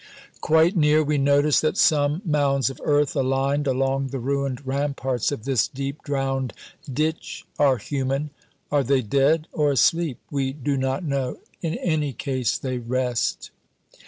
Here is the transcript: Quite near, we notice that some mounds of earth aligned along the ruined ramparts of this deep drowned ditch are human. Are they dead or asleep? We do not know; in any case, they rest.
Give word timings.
Quite 0.41 0.75
near, 0.75 1.03
we 1.03 1.19
notice 1.19 1.59
that 1.61 1.77
some 1.77 2.23
mounds 2.25 2.71
of 2.71 2.81
earth 2.83 3.15
aligned 3.15 3.67
along 3.67 4.07
the 4.07 4.17
ruined 4.17 4.65
ramparts 4.65 5.31
of 5.31 5.45
this 5.45 5.67
deep 5.67 6.01
drowned 6.03 6.53
ditch 6.91 7.45
are 7.59 7.77
human. 7.77 8.31
Are 8.71 8.83
they 8.83 9.03
dead 9.03 9.47
or 9.51 9.71
asleep? 9.71 10.17
We 10.31 10.53
do 10.53 10.75
not 10.75 11.03
know; 11.03 11.37
in 11.61 11.75
any 11.75 12.13
case, 12.13 12.57
they 12.57 12.79
rest. 12.79 13.51